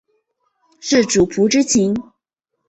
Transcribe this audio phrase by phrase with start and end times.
[0.79, 1.93] 是主仆之情？